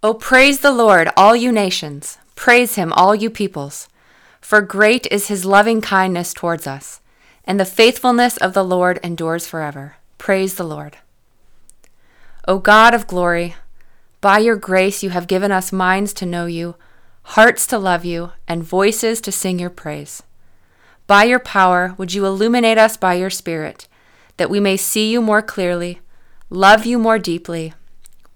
O 0.00 0.14
praise 0.14 0.60
the 0.60 0.70
Lord, 0.70 1.10
all 1.16 1.34
you 1.34 1.50
nations. 1.50 2.18
Praise 2.36 2.76
him, 2.76 2.92
all 2.92 3.16
you 3.16 3.28
peoples. 3.28 3.88
For 4.40 4.60
great 4.60 5.08
is 5.10 5.26
his 5.26 5.44
loving 5.44 5.80
kindness 5.80 6.32
towards 6.32 6.68
us, 6.68 7.00
and 7.44 7.58
the 7.58 7.64
faithfulness 7.64 8.36
of 8.36 8.52
the 8.52 8.62
Lord 8.62 9.00
endures 9.02 9.48
forever. 9.48 9.96
Praise 10.16 10.54
the 10.54 10.62
Lord. 10.62 10.98
O 12.46 12.60
God 12.60 12.94
of 12.94 13.08
glory, 13.08 13.56
by 14.20 14.38
your 14.38 14.54
grace 14.54 15.02
you 15.02 15.10
have 15.10 15.26
given 15.26 15.50
us 15.50 15.72
minds 15.72 16.12
to 16.14 16.26
know 16.26 16.46
you, 16.46 16.76
hearts 17.34 17.66
to 17.66 17.76
love 17.76 18.04
you, 18.04 18.30
and 18.46 18.62
voices 18.62 19.20
to 19.22 19.32
sing 19.32 19.58
your 19.58 19.68
praise. 19.68 20.22
By 21.08 21.24
your 21.24 21.40
power, 21.40 21.96
would 21.98 22.14
you 22.14 22.24
illuminate 22.24 22.78
us 22.78 22.96
by 22.96 23.14
your 23.14 23.30
Spirit, 23.30 23.88
that 24.36 24.48
we 24.48 24.60
may 24.60 24.76
see 24.76 25.10
you 25.10 25.20
more 25.20 25.42
clearly, 25.42 25.98
love 26.50 26.86
you 26.86 27.00
more 27.00 27.18
deeply, 27.18 27.74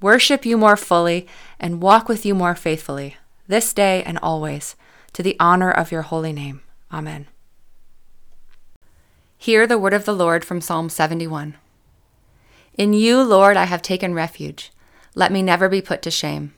worship 0.02 0.44
you 0.44 0.56
more 0.56 0.76
fully, 0.76 1.26
and 1.58 1.80
walk 1.80 2.08
with 2.08 2.26
you 2.26 2.34
more 2.34 2.54
faithfully, 2.54 3.16
this 3.46 3.72
day 3.72 4.02
and 4.02 4.18
always, 4.18 4.76
to 5.12 5.22
the 5.22 5.36
honor 5.38 5.70
of 5.70 5.92
your 5.92 6.02
holy 6.02 6.32
name. 6.32 6.60
Amen. 6.92 7.26
Hear 9.38 9.66
the 9.66 9.78
word 9.78 9.94
of 9.94 10.04
the 10.04 10.14
Lord 10.14 10.44
from 10.44 10.60
Psalm 10.60 10.88
71. 10.88 11.54
In 12.78 12.92
you, 12.92 13.22
Lord, 13.22 13.56
I 13.56 13.64
have 13.64 13.82
taken 13.82 14.14
refuge. 14.14 14.72
Let 15.14 15.32
me 15.32 15.42
never 15.42 15.68
be 15.68 15.82
put 15.82 16.00
to 16.02 16.10
shame. 16.10 16.54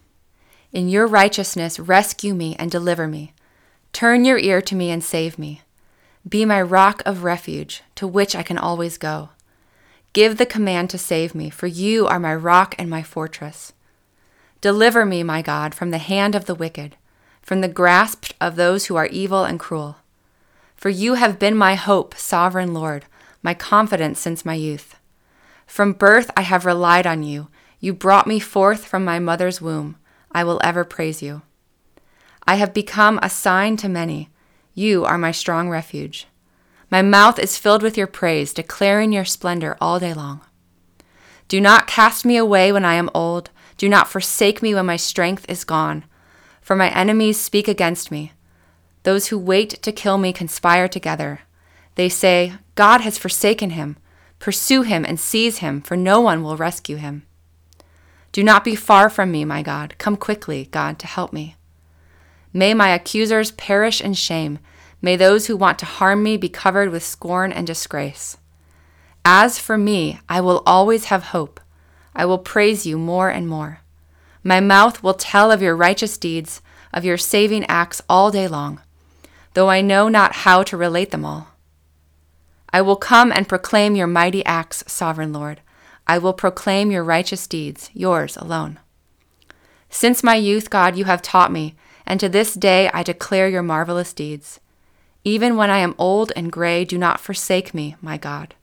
In 0.72 0.88
your 0.88 1.06
righteousness, 1.06 1.78
rescue 1.78 2.34
me 2.34 2.56
and 2.58 2.70
deliver 2.70 3.06
me. 3.08 3.32
Turn 3.92 4.24
your 4.24 4.38
ear 4.38 4.60
to 4.62 4.74
me 4.74 4.90
and 4.90 5.02
save 5.02 5.38
me. 5.38 5.62
Be 6.28 6.44
my 6.44 6.60
rock 6.60 7.02
of 7.06 7.24
refuge, 7.24 7.82
to 7.94 8.06
which 8.06 8.34
I 8.34 8.42
can 8.42 8.58
always 8.58 8.98
go. 8.98 9.30
Give 10.14 10.36
the 10.36 10.46
command 10.46 10.90
to 10.90 10.98
save 10.98 11.34
me, 11.34 11.50
for 11.50 11.66
you 11.66 12.06
are 12.06 12.20
my 12.20 12.34
rock 12.34 12.76
and 12.78 12.88
my 12.88 13.02
fortress. 13.02 13.72
Deliver 14.60 15.04
me, 15.04 15.24
my 15.24 15.42
God, 15.42 15.74
from 15.74 15.90
the 15.90 15.98
hand 15.98 16.36
of 16.36 16.46
the 16.46 16.54
wicked, 16.54 16.96
from 17.42 17.60
the 17.60 17.68
grasp 17.68 18.32
of 18.40 18.54
those 18.54 18.86
who 18.86 18.94
are 18.94 19.06
evil 19.08 19.44
and 19.44 19.58
cruel. 19.58 19.96
For 20.76 20.88
you 20.88 21.14
have 21.14 21.40
been 21.40 21.56
my 21.56 21.74
hope, 21.74 22.14
sovereign 22.14 22.72
Lord, 22.72 23.06
my 23.42 23.54
confidence 23.54 24.20
since 24.20 24.44
my 24.44 24.54
youth. 24.54 24.94
From 25.66 25.92
birth 25.92 26.30
I 26.36 26.42
have 26.42 26.64
relied 26.64 27.08
on 27.08 27.24
you. 27.24 27.48
You 27.80 27.92
brought 27.92 28.28
me 28.28 28.38
forth 28.38 28.84
from 28.86 29.04
my 29.04 29.18
mother's 29.18 29.60
womb. 29.60 29.96
I 30.30 30.44
will 30.44 30.60
ever 30.62 30.84
praise 30.84 31.22
you. 31.22 31.42
I 32.46 32.54
have 32.54 32.72
become 32.72 33.18
a 33.20 33.28
sign 33.28 33.76
to 33.78 33.88
many. 33.88 34.30
You 34.74 35.04
are 35.04 35.18
my 35.18 35.32
strong 35.32 35.68
refuge. 35.68 36.28
My 36.94 37.02
mouth 37.02 37.40
is 37.40 37.58
filled 37.58 37.82
with 37.82 37.98
your 37.98 38.06
praise, 38.06 38.52
declaring 38.52 39.12
your 39.12 39.24
splendor 39.24 39.76
all 39.80 39.98
day 39.98 40.14
long. 40.14 40.42
Do 41.48 41.60
not 41.60 41.88
cast 41.88 42.24
me 42.24 42.36
away 42.36 42.70
when 42.70 42.84
I 42.84 42.94
am 42.94 43.10
old. 43.12 43.50
Do 43.76 43.88
not 43.88 44.06
forsake 44.06 44.62
me 44.62 44.76
when 44.76 44.86
my 44.86 44.94
strength 44.94 45.44
is 45.48 45.64
gone. 45.64 46.04
For 46.60 46.76
my 46.76 46.90
enemies 46.90 47.40
speak 47.40 47.66
against 47.66 48.12
me. 48.12 48.30
Those 49.02 49.26
who 49.26 49.38
wait 49.40 49.70
to 49.82 49.90
kill 49.90 50.18
me 50.18 50.32
conspire 50.32 50.86
together. 50.86 51.40
They 51.96 52.08
say, 52.08 52.52
God 52.76 53.00
has 53.00 53.18
forsaken 53.18 53.70
him. 53.70 53.96
Pursue 54.38 54.82
him 54.82 55.04
and 55.04 55.18
seize 55.18 55.58
him, 55.58 55.80
for 55.80 55.96
no 55.96 56.20
one 56.20 56.44
will 56.44 56.56
rescue 56.56 56.94
him. 56.94 57.26
Do 58.30 58.44
not 58.44 58.62
be 58.62 58.76
far 58.76 59.10
from 59.10 59.32
me, 59.32 59.44
my 59.44 59.64
God. 59.64 59.96
Come 59.98 60.16
quickly, 60.16 60.68
God, 60.70 61.00
to 61.00 61.08
help 61.08 61.32
me. 61.32 61.56
May 62.52 62.72
my 62.72 62.90
accusers 62.90 63.50
perish 63.50 64.00
in 64.00 64.14
shame. 64.14 64.60
May 65.02 65.16
those 65.16 65.46
who 65.46 65.56
want 65.56 65.78
to 65.80 65.86
harm 65.86 66.22
me 66.22 66.36
be 66.36 66.48
covered 66.48 66.90
with 66.90 67.04
scorn 67.04 67.52
and 67.52 67.66
disgrace. 67.66 68.36
As 69.24 69.58
for 69.58 69.78
me, 69.78 70.20
I 70.28 70.40
will 70.40 70.62
always 70.66 71.06
have 71.06 71.24
hope. 71.24 71.60
I 72.14 72.26
will 72.26 72.38
praise 72.38 72.86
you 72.86 72.98
more 72.98 73.28
and 73.28 73.48
more. 73.48 73.80
My 74.42 74.60
mouth 74.60 75.02
will 75.02 75.14
tell 75.14 75.50
of 75.50 75.62
your 75.62 75.74
righteous 75.74 76.18
deeds, 76.18 76.60
of 76.92 77.04
your 77.04 77.16
saving 77.16 77.64
acts 77.64 78.02
all 78.08 78.30
day 78.30 78.46
long, 78.46 78.80
though 79.54 79.70
I 79.70 79.80
know 79.80 80.08
not 80.08 80.36
how 80.36 80.62
to 80.64 80.76
relate 80.76 81.10
them 81.10 81.24
all. 81.24 81.48
I 82.72 82.82
will 82.82 82.96
come 82.96 83.32
and 83.32 83.48
proclaim 83.48 83.96
your 83.96 84.06
mighty 84.06 84.44
acts, 84.44 84.84
sovereign 84.86 85.32
Lord. 85.32 85.60
I 86.06 86.18
will 86.18 86.32
proclaim 86.32 86.90
your 86.90 87.04
righteous 87.04 87.46
deeds, 87.46 87.88
yours 87.94 88.36
alone. 88.36 88.78
Since 89.88 90.22
my 90.22 90.34
youth, 90.34 90.70
God, 90.70 90.96
you 90.96 91.04
have 91.04 91.22
taught 91.22 91.52
me, 91.52 91.76
and 92.04 92.20
to 92.20 92.28
this 92.28 92.52
day 92.54 92.90
I 92.92 93.02
declare 93.02 93.48
your 93.48 93.62
marvelous 93.62 94.12
deeds. 94.12 94.60
Even 95.24 95.56
when 95.56 95.70
I 95.70 95.78
am 95.78 95.94
old 95.96 96.32
and 96.36 96.52
gray, 96.52 96.84
do 96.84 96.98
not 96.98 97.18
forsake 97.18 97.72
me, 97.72 97.96
my 98.02 98.18
God. 98.18 98.54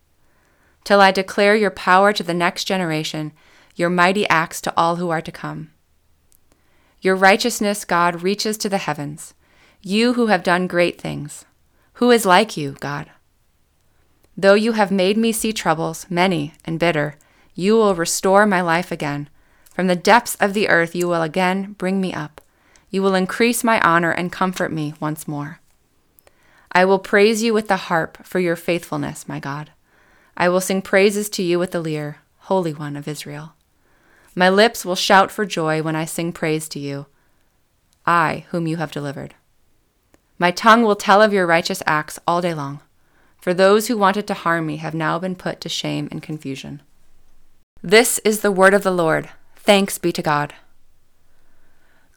Till 0.83 1.01
I 1.01 1.11
declare 1.11 1.55
your 1.55 1.71
power 1.71 2.13
to 2.13 2.23
the 2.23 2.33
next 2.33 2.65
generation, 2.65 3.33
your 3.75 3.89
mighty 3.89 4.27
acts 4.29 4.61
to 4.61 4.73
all 4.77 4.97
who 4.97 5.09
are 5.09 5.21
to 5.21 5.31
come. 5.31 5.71
Your 7.01 7.15
righteousness, 7.15 7.83
God, 7.83 8.21
reaches 8.21 8.57
to 8.59 8.69
the 8.69 8.77
heavens. 8.77 9.33
You 9.81 10.13
who 10.13 10.27
have 10.27 10.43
done 10.43 10.67
great 10.67 11.01
things. 11.01 11.45
Who 11.93 12.11
is 12.11 12.25
like 12.25 12.55
you, 12.55 12.73
God? 12.79 13.09
Though 14.37 14.53
you 14.53 14.73
have 14.73 14.91
made 14.91 15.17
me 15.17 15.31
see 15.31 15.51
troubles, 15.51 16.05
many 16.09 16.53
and 16.63 16.79
bitter, 16.79 17.15
you 17.55 17.73
will 17.73 17.95
restore 17.95 18.45
my 18.45 18.61
life 18.61 18.91
again. 18.91 19.29
From 19.73 19.87
the 19.87 19.95
depths 19.95 20.35
of 20.35 20.53
the 20.53 20.69
earth 20.69 20.95
you 20.95 21.07
will 21.07 21.21
again 21.23 21.73
bring 21.73 21.99
me 21.99 22.13
up. 22.13 22.41
You 22.89 23.01
will 23.01 23.15
increase 23.15 23.63
my 23.63 23.79
honor 23.81 24.11
and 24.11 24.31
comfort 24.31 24.71
me 24.71 24.93
once 24.99 25.27
more. 25.27 25.60
I 26.71 26.85
will 26.85 26.99
praise 26.99 27.43
you 27.43 27.53
with 27.53 27.67
the 27.67 27.77
harp 27.77 28.25
for 28.25 28.39
your 28.39 28.55
faithfulness, 28.55 29.27
my 29.27 29.39
God. 29.39 29.71
I 30.37 30.49
will 30.49 30.61
sing 30.61 30.81
praises 30.81 31.29
to 31.31 31.43
you 31.43 31.59
with 31.59 31.71
the 31.71 31.81
lyre, 31.81 32.19
Holy 32.39 32.73
One 32.73 32.95
of 32.95 33.07
Israel. 33.07 33.53
My 34.35 34.49
lips 34.49 34.85
will 34.85 34.95
shout 34.95 35.31
for 35.31 35.45
joy 35.45 35.81
when 35.81 35.95
I 35.95 36.05
sing 36.05 36.31
praise 36.31 36.69
to 36.69 36.79
you, 36.79 37.07
I 38.05 38.45
whom 38.49 38.67
you 38.67 38.77
have 38.77 38.91
delivered. 38.91 39.35
My 40.39 40.51
tongue 40.51 40.83
will 40.83 40.95
tell 40.95 41.21
of 41.21 41.33
your 41.33 41.45
righteous 41.45 41.83
acts 41.85 42.17
all 42.25 42.41
day 42.41 42.53
long 42.53 42.81
for 43.41 43.53
those 43.55 43.87
who 43.87 43.97
wanted 43.97 44.27
to 44.27 44.35
harm 44.35 44.67
me 44.67 44.77
have 44.77 44.93
now 44.93 45.17
been 45.17 45.35
put 45.35 45.59
to 45.61 45.67
shame 45.67 46.07
and 46.11 46.21
confusion. 46.21 46.81
This 47.81 48.19
is 48.19 48.41
the 48.41 48.51
word 48.51 48.75
of 48.75 48.83
the 48.83 48.91
Lord. 48.91 49.29
Thanks 49.55 49.97
be 49.97 50.11
to 50.11 50.21
God. 50.21 50.53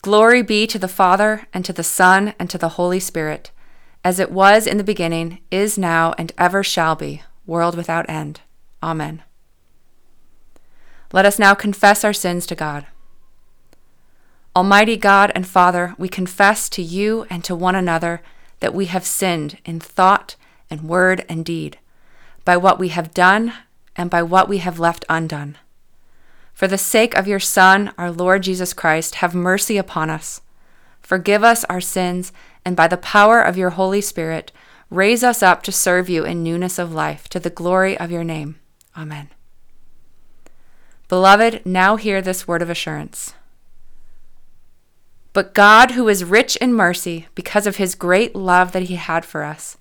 Glory 0.02 0.42
be 0.42 0.66
to 0.66 0.78
the 0.78 0.86
Father, 0.86 1.46
and 1.54 1.64
to 1.64 1.72
the 1.72 1.82
Son, 1.82 2.34
and 2.38 2.50
to 2.50 2.58
the 2.58 2.70
Holy 2.70 3.00
Spirit, 3.00 3.50
as 4.04 4.20
it 4.20 4.30
was 4.30 4.66
in 4.66 4.76
the 4.76 4.84
beginning, 4.84 5.40
is 5.50 5.78
now, 5.78 6.14
and 6.18 6.30
ever 6.36 6.62
shall 6.62 6.94
be, 6.94 7.22
world 7.46 7.74
without 7.74 8.08
end. 8.08 8.42
Amen. 8.82 9.22
Let 11.12 11.24
us 11.24 11.38
now 11.38 11.54
confess 11.54 12.04
our 12.04 12.12
sins 12.12 12.46
to 12.46 12.54
God. 12.54 12.86
Almighty 14.54 14.96
God 14.96 15.32
and 15.34 15.46
Father, 15.46 15.94
we 15.98 16.08
confess 16.08 16.68
to 16.68 16.82
you 16.82 17.26
and 17.30 17.42
to 17.44 17.56
one 17.56 17.74
another 17.74 18.22
that 18.60 18.74
we 18.74 18.86
have 18.86 19.04
sinned 19.04 19.58
in 19.64 19.80
thought, 19.80 20.36
and 20.70 20.82
word 20.82 21.24
and 21.28 21.44
deed, 21.44 21.78
by 22.44 22.56
what 22.56 22.78
we 22.78 22.88
have 22.88 23.14
done 23.14 23.52
and 23.96 24.10
by 24.10 24.22
what 24.22 24.48
we 24.48 24.58
have 24.58 24.78
left 24.78 25.04
undone. 25.08 25.56
For 26.52 26.68
the 26.68 26.78
sake 26.78 27.16
of 27.16 27.26
your 27.26 27.40
Son, 27.40 27.92
our 27.98 28.10
Lord 28.10 28.42
Jesus 28.42 28.72
Christ, 28.72 29.16
have 29.16 29.34
mercy 29.34 29.76
upon 29.76 30.08
us. 30.08 30.40
Forgive 31.00 31.44
us 31.44 31.64
our 31.64 31.80
sins, 31.80 32.32
and 32.64 32.76
by 32.76 32.88
the 32.88 32.96
power 32.96 33.40
of 33.40 33.56
your 33.56 33.70
Holy 33.70 34.00
Spirit, 34.00 34.52
raise 34.90 35.22
us 35.22 35.42
up 35.42 35.62
to 35.62 35.72
serve 35.72 36.08
you 36.08 36.24
in 36.24 36.42
newness 36.42 36.78
of 36.78 36.92
life, 36.92 37.28
to 37.28 37.40
the 37.40 37.50
glory 37.50 37.98
of 37.98 38.10
your 38.10 38.24
name. 38.24 38.58
Amen. 38.96 39.30
Beloved, 41.08 41.64
now 41.64 41.96
hear 41.96 42.22
this 42.22 42.48
word 42.48 42.62
of 42.62 42.70
assurance. 42.70 43.34
But 45.32 45.52
God, 45.52 45.92
who 45.92 46.08
is 46.08 46.24
rich 46.24 46.56
in 46.56 46.72
mercy, 46.72 47.26
because 47.34 47.66
of 47.66 47.76
his 47.76 47.94
great 47.94 48.36
love 48.36 48.72
that 48.72 48.84
he 48.84 48.94
had 48.94 49.24
for 49.24 49.42
us, 49.42 49.76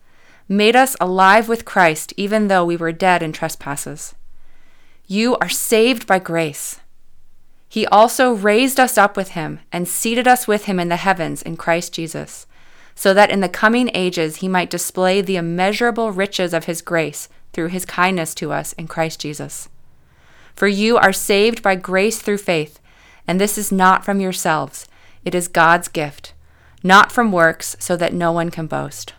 made 0.49 0.75
us 0.75 0.95
alive 0.99 1.47
with 1.47 1.63
Christ, 1.63 2.13
even 2.17 2.47
though 2.47 2.65
we 2.65 2.75
were 2.75 2.91
dead 2.91 3.23
in 3.23 3.31
trespasses. 3.31 4.15
You 5.07 5.37
are 5.37 5.49
saved 5.49 6.07
by 6.07 6.19
grace. 6.19 6.79
He 7.69 7.85
also 7.87 8.33
raised 8.33 8.79
us 8.79 8.97
up 8.97 9.15
with 9.15 9.29
him 9.29 9.59
and 9.71 9.87
seated 9.87 10.27
us 10.27 10.47
with 10.47 10.65
him 10.65 10.79
in 10.79 10.89
the 10.89 10.95
heavens 10.95 11.41
in 11.41 11.57
Christ 11.57 11.93
Jesus, 11.93 12.45
so 12.95 13.13
that 13.13 13.29
in 13.29 13.39
the 13.39 13.49
coming 13.49 13.89
ages 13.93 14.37
he 14.37 14.47
might 14.47 14.69
display 14.69 15.21
the 15.21 15.35
immeasurable 15.35 16.11
riches 16.11 16.53
of 16.53 16.65
his 16.65 16.81
grace 16.81 17.29
through 17.51 17.67
his 17.67 17.85
kindness 17.85 18.33
to 18.35 18.51
us 18.51 18.73
in 18.73 18.87
Christ 18.87 19.19
Jesus. 19.19 19.69
For 20.55 20.67
you 20.67 20.97
are 20.97 21.13
saved 21.13 21.63
by 21.63 21.75
grace 21.75 22.21
through 22.21 22.37
faith, 22.37 22.79
and 23.27 23.39
this 23.39 23.57
is 23.57 23.71
not 23.71 24.05
from 24.05 24.19
yourselves, 24.19 24.87
it 25.25 25.33
is 25.33 25.47
God's 25.47 25.87
gift, 25.87 26.33
not 26.83 27.11
from 27.11 27.31
works, 27.31 27.75
so 27.79 27.95
that 27.95 28.13
no 28.13 28.31
one 28.31 28.51
can 28.51 28.67
boast. 28.67 29.13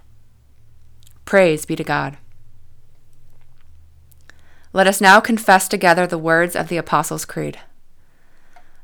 Praise 1.24 1.64
be 1.64 1.74
to 1.76 1.84
God. 1.84 2.18
Let 4.72 4.86
us 4.86 5.00
now 5.00 5.20
confess 5.20 5.68
together 5.68 6.06
the 6.06 6.18
words 6.18 6.56
of 6.56 6.68
the 6.68 6.76
Apostles' 6.76 7.24
Creed. 7.24 7.58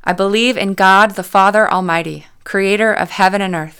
I 0.04 0.12
believe 0.12 0.56
in 0.56 0.74
God 0.74 1.12
the 1.12 1.22
Father 1.22 1.70
Almighty, 1.70 2.26
creator 2.44 2.92
of 2.92 3.10
heaven 3.10 3.42
and 3.42 3.54
earth. 3.54 3.79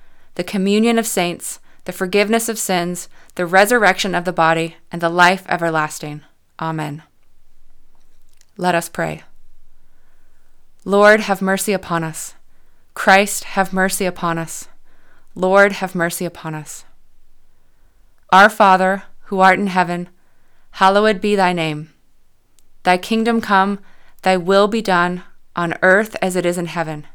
the 0.35 0.43
communion 0.43 0.97
of 0.97 1.07
saints, 1.07 1.59
the 1.85 1.91
forgiveness 1.91 2.47
of 2.47 2.57
sins, 2.57 3.09
the 3.35 3.45
resurrection 3.45 4.13
of 4.13 4.25
the 4.25 4.33
body, 4.33 4.77
and 4.91 5.01
the 5.01 5.09
life 5.09 5.45
everlasting. 5.49 6.21
Amen. 6.59 7.03
Let 8.57 8.75
us 8.75 8.89
pray. 8.89 9.23
Lord, 10.85 11.21
have 11.21 11.41
mercy 11.41 11.73
upon 11.73 12.03
us. 12.03 12.35
Christ, 12.93 13.43
have 13.43 13.73
mercy 13.73 14.05
upon 14.05 14.37
us. 14.37 14.67
Lord, 15.35 15.73
have 15.73 15.95
mercy 15.95 16.25
upon 16.25 16.55
us. 16.55 16.85
Our 18.31 18.49
Father, 18.49 19.03
who 19.25 19.39
art 19.39 19.59
in 19.59 19.67
heaven, 19.67 20.09
hallowed 20.71 21.21
be 21.21 21.35
thy 21.35 21.53
name. 21.53 21.91
Thy 22.83 22.97
kingdom 22.97 23.41
come, 23.41 23.79
thy 24.21 24.37
will 24.37 24.67
be 24.67 24.81
done, 24.81 25.23
on 25.55 25.75
earth 25.81 26.15
as 26.21 26.35
it 26.35 26.45
is 26.45 26.57
in 26.57 26.65
heaven. 26.67 27.05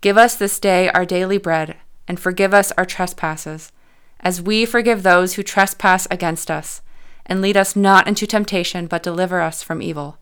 Give 0.00 0.16
us 0.16 0.36
this 0.36 0.58
day 0.58 0.88
our 0.90 1.04
daily 1.04 1.38
bread, 1.38 1.76
and 2.08 2.18
forgive 2.18 2.52
us 2.52 2.72
our 2.72 2.84
trespasses, 2.84 3.72
as 4.20 4.42
we 4.42 4.64
forgive 4.64 5.02
those 5.02 5.34
who 5.34 5.42
trespass 5.42 6.06
against 6.10 6.50
us. 6.50 6.82
And 7.26 7.40
lead 7.40 7.56
us 7.56 7.76
not 7.76 8.08
into 8.08 8.26
temptation, 8.26 8.86
but 8.86 9.02
deliver 9.02 9.40
us 9.40 9.62
from 9.62 9.80
evil. 9.82 10.18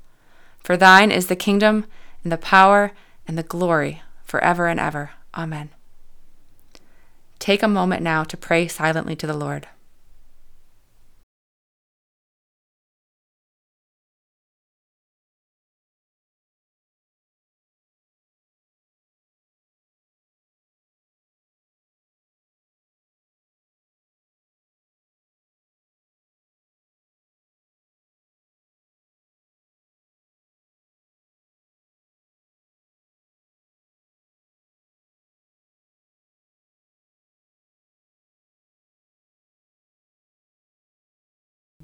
For 0.59 0.77
thine 0.77 1.11
is 1.11 1.29
the 1.29 1.37
kingdom, 1.37 1.87
and 2.23 2.31
the 2.31 2.37
power, 2.37 2.93
and 3.27 3.39
the 3.39 3.43
glory, 3.43 4.03
forever 4.25 4.67
and 4.67 4.79
ever. 4.79 5.11
Amen. 5.35 5.71
Take 7.39 7.63
a 7.63 7.69
moment 7.69 8.03
now 8.03 8.25
to 8.25 8.37
pray 8.37 8.69
silently 8.69 9.17
to 9.17 9.27
the 9.27 9.37
Lord. 9.37 9.69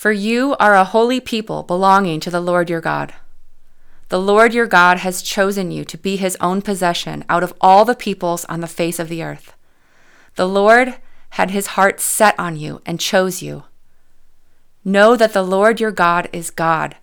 For 0.00 0.12
you 0.12 0.56
are 0.58 0.74
a 0.74 0.84
holy 0.84 1.20
people 1.20 1.62
belonging 1.62 2.20
to 2.20 2.30
the 2.30 2.40
Lord 2.40 2.70
your 2.70 2.80
God. 2.80 3.12
The 4.08 4.18
Lord 4.18 4.54
your 4.54 4.66
God 4.66 5.00
has 5.00 5.20
chosen 5.20 5.70
you 5.70 5.84
to 5.84 5.98
be 5.98 6.16
his 6.16 6.38
own 6.40 6.62
possession 6.62 7.22
out 7.28 7.42
of 7.42 7.52
all 7.60 7.84
the 7.84 7.94
peoples 7.94 8.46
on 8.46 8.62
the 8.62 8.66
face 8.66 8.98
of 8.98 9.10
the 9.10 9.22
earth. 9.22 9.52
The 10.36 10.48
Lord 10.48 10.94
had 11.36 11.50
his 11.50 11.76
heart 11.76 12.00
set 12.00 12.34
on 12.40 12.56
you 12.56 12.80
and 12.86 12.98
chose 12.98 13.42
you. 13.42 13.64
Know 14.86 15.16
that 15.16 15.34
the 15.34 15.42
Lord 15.42 15.82
your 15.82 15.92
God 15.92 16.30
is 16.32 16.50
God, 16.50 16.96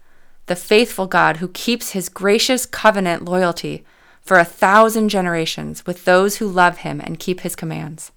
the 0.48 0.56
faithful 0.56 1.06
God 1.06 1.38
who 1.38 1.50
keeps 1.50 1.92
his 1.92 2.10
gracious 2.10 2.66
covenant 2.66 3.24
loyalty 3.24 3.86
for 4.24 4.40
a 4.40 4.44
thousand 4.44 5.10
generations 5.10 5.86
with 5.86 6.06
those 6.06 6.38
who 6.38 6.48
love 6.48 6.80
him 6.80 7.00
and 7.00 7.20
keep 7.20 7.42
his 7.42 7.56
commands. 7.56 8.12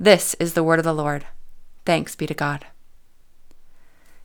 This 0.00 0.32
is 0.40 0.54
the 0.54 0.64
word 0.64 0.78
of 0.78 0.86
the 0.86 0.94
Lord. 0.94 1.26
Thanks 1.84 2.16
be 2.16 2.26
to 2.26 2.32
God. 2.32 2.64